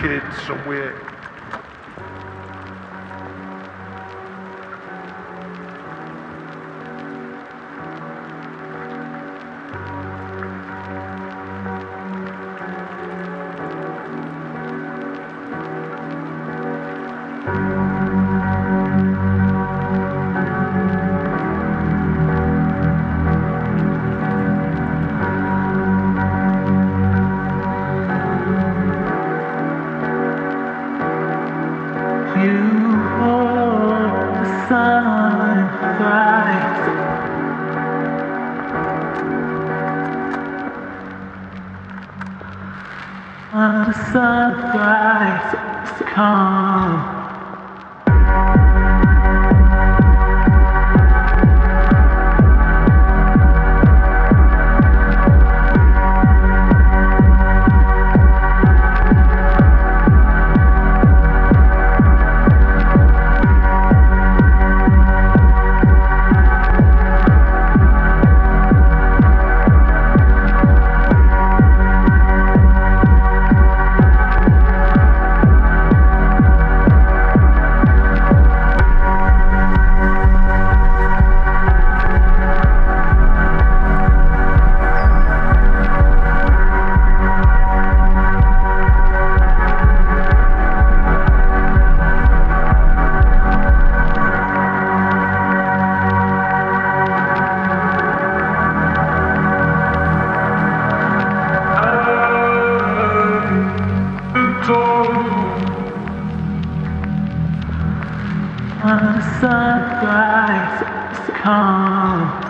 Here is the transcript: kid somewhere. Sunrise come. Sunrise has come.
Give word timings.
kid 0.00 0.22
somewhere. 0.46 1.17
Sunrise 44.12 46.02
come. 46.14 47.17
Sunrise 109.40 110.82
has 110.82 111.30
come. 111.36 112.47